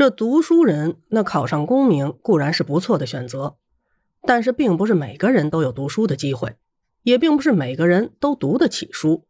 [0.00, 3.58] 这读书人那考上功名固然是不错的选择，
[4.22, 6.56] 但是并不是每个人都有读书的机会，
[7.02, 9.26] 也并不是每个人都读得起书。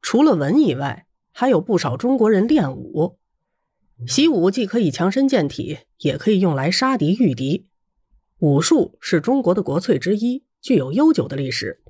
[0.00, 3.18] 除了文以外，还有不少中国人练武。
[4.06, 7.66] 习武既可以强身健体，也可以用来杀敌御敌。
[8.38, 11.82] 武术是中国的国粹之一，具有悠久的历史。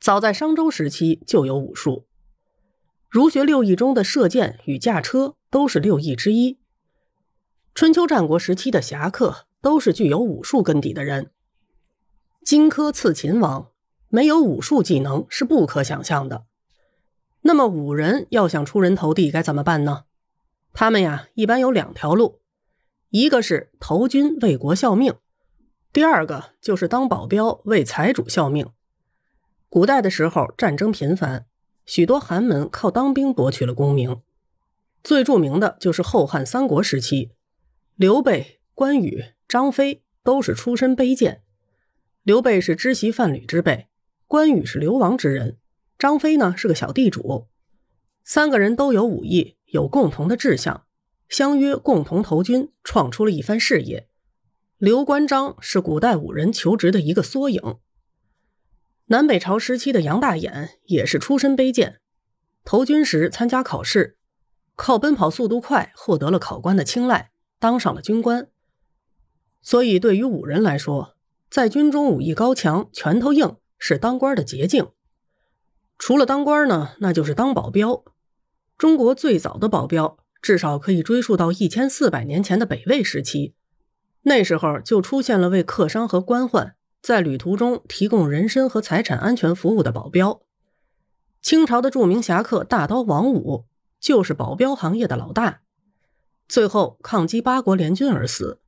[0.00, 2.08] 早在商周时期就有武术，
[3.08, 6.58] 儒学六艺中的射箭与驾车都是六艺之一。
[7.74, 11.30] 春秋战国时期的侠客都是具有武术根底的人。
[12.44, 13.70] 荆轲刺秦王，
[14.08, 16.44] 没有武术技能是不可想象的。
[17.42, 20.04] 那么武人要想出人头地该怎么办呢？
[20.72, 22.40] 他们呀，一般有两条路，
[23.10, 25.14] 一个是投军为国效命，
[25.92, 28.70] 第二个就是当保镖为财主效命。
[29.68, 31.46] 古代的时候战争频繁，
[31.86, 34.20] 许多寒门靠当兵博取了功名。
[35.02, 37.32] 最著名的就是后汉三国时期，
[38.02, 41.44] 刘备、关羽、张飞都是出身卑贱。
[42.24, 43.86] 刘备是知席贩履之辈，
[44.26, 45.58] 关羽是流亡之人，
[45.96, 47.46] 张飞呢是个小地主。
[48.24, 49.56] 三个人都有武艺。
[49.66, 50.84] 有共同的志向，
[51.28, 54.08] 相约共同投军，创出了一番事业。
[54.78, 57.78] 刘关张是古代武人求职的一个缩影。
[59.06, 62.00] 南北朝时期的杨大眼也是出身卑贱，
[62.64, 64.18] 投军时参加考试，
[64.74, 67.30] 靠奔跑速度快获得了考官的青睐，
[67.62, 68.48] 当上了军官。
[69.60, 71.14] 所以，对于武人来说，
[71.48, 74.88] 在军中武艺高强、拳头硬是当官的捷径。
[75.96, 78.02] 除了当官呢，那就是当保镖。
[78.76, 83.54] 中国最早的保镖至少可以追溯到一千四百年前的北魏时期，
[84.22, 90.42] 那时候就出现了为客商和官宦在旅途中提供人身和财产安全服务的保镖。
[91.40, 93.66] 清朝的著名侠客大刀王五
[94.00, 95.61] 就是保镖行业的老大，
[96.48, 98.60] 最后抗击八国联军而死。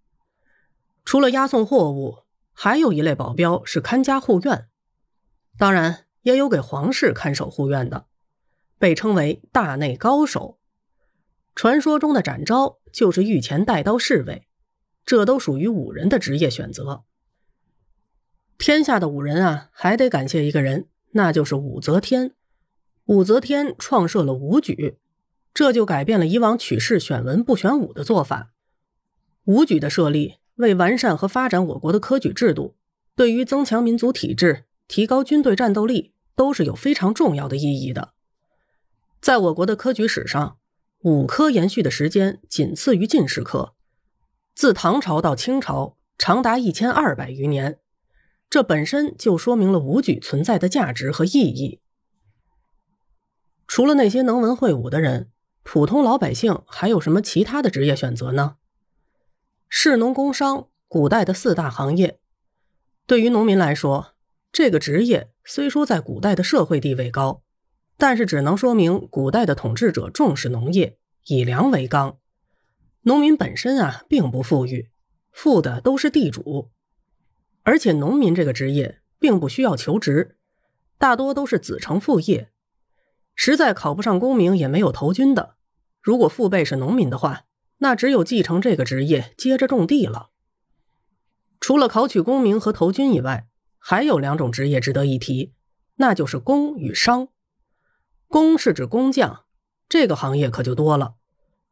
[1.05, 4.69] 除了押送货物，还有一类保镖是看家护院，
[5.59, 8.07] 当然也有给皇室看守护院的。
[8.77, 10.59] 被称为大内高手，
[11.55, 14.47] 传说中的展昭就是御前带刀侍卫，
[15.07, 17.05] 这都属于武人的职业选择。
[18.59, 22.35] 天下的武人啊，还得感谢一个人，那就是武则天。
[23.07, 24.99] 武则天创设了武举，
[25.55, 28.51] 这就改变了以往取士选文不选武的做法。
[29.45, 32.75] 武举的设立，为完善和发展我国的科举制度，
[33.15, 38.15] 对于增强民族体制、提高军队战斗力，都是有非常重要的意义的。
[39.21, 40.59] 在我国的科举史上，
[41.03, 43.75] 武科延续的时间仅次于进士科，
[44.55, 47.79] 自唐朝到清朝长达一千二百余年，
[48.51, 51.81] 这本身就说明了武举存在的价值和意义。
[53.67, 55.31] 除了那些能文会武的人，
[55.65, 58.57] 普通老百姓还有什么其他的职业选择呢？
[59.69, 62.21] 士农工商，古代的四大行业，
[63.07, 64.15] 对于农民来说，
[64.53, 67.43] 这个职业虽说在古代的社会地位高。
[67.97, 72.19] 但是只能说明古代的统治者重视农业，以粮为纲。
[73.03, 74.91] 农民本身啊并不富裕，
[75.31, 76.73] 富的都是地主。
[77.63, 80.37] 而且农民这个职业并不需要求职，
[80.99, 82.51] 大多都是子承父业。
[83.35, 85.57] 实在考不上功名，也没有投军的。
[86.01, 87.45] 如果父辈是农民的话，
[87.79, 90.31] 那只有继承这个职业，接着种地了。
[91.61, 93.47] 除了考取功名和投军以外，
[93.79, 95.55] 还有两种职业值得一提，
[95.97, 97.29] 那就是工与商。
[98.29, 99.45] 工是指工匠，
[99.89, 101.15] 这个行业可就多了。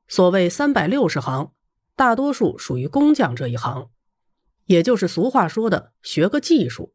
[0.08, 1.52] 所谓三百六十行，
[1.94, 3.88] 大多数属于工匠这一行，
[4.66, 6.94] 也就是俗话说的学个技术。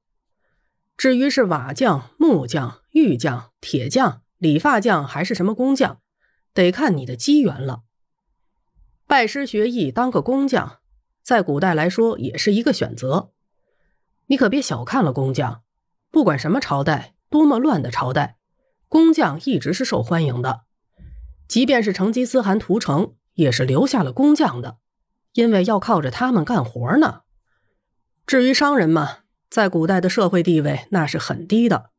[0.95, 5.99] 至于是瓦匠、木匠、玉匠、铁匠、理发匠还是什么工匠，
[6.53, 7.83] 得看你的机缘了。
[9.07, 10.79] 拜师学艺当个工匠，
[11.23, 13.31] 在古代来说也是一个选择。
[14.27, 15.63] 你可别小看了工匠，
[16.11, 18.37] 不管什么朝代，多么乱的朝代。
[18.89, 20.61] 工匠一直是受欢迎的，
[21.47, 24.77] 即便是成吉思汗屠城，也是留下了工匠的，
[25.33, 27.21] 因为要靠着他们干活呢。
[28.25, 29.19] 至于商人嘛，
[29.49, 31.91] 在古代的社会地位那是很低的，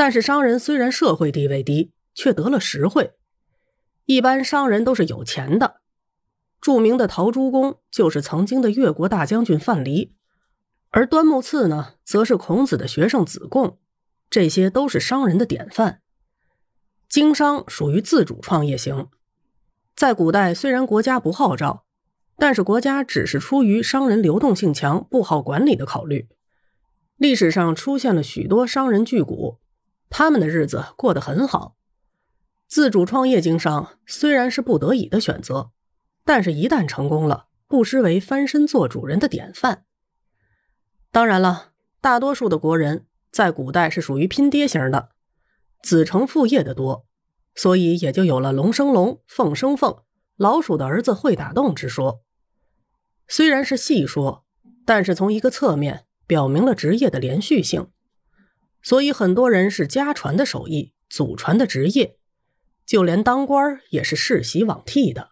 [0.00, 3.12] 但是商人虽然社会地位低，却得了实惠。
[4.06, 5.82] 一般商人都是有钱的，
[6.58, 10.12] 著名的陶朱公就是曾经的越国大将军范蠡，
[10.88, 13.78] 而端木赐呢，则是孔子的学生子贡。
[14.30, 16.00] 这些都是商人的典范。
[17.06, 19.08] 经商属于自主创业型，
[19.94, 21.84] 在古代虽然国家不号召，
[22.38, 26.30] 但是国家只是出于商人流动性强、不好管理的考虑。
[27.18, 29.60] 历史上出现了许多商人巨贾，
[30.10, 31.76] 他们的日子过得很好。
[32.66, 35.70] 自主创业经商虽然是不得已的选择，
[36.24, 39.84] 但是，一旦成功了，不失为翻身做主人的典范。
[41.10, 45.10] 当然了，大多数的国人在古代是属于拼爹型的，
[45.82, 47.06] 子承父业的多，
[47.54, 50.02] 所以也就有了“龙生龙，凤生凤，
[50.36, 52.22] 老鼠的儿子会打洞”之说。
[53.26, 54.44] 虽然是戏说，
[54.84, 57.88] 但是从一个侧面表明了职业的连续性，
[58.82, 62.16] 所以很多人是家传的手艺，祖传的职业，
[62.86, 65.29] 就连当官也是世袭罔替的。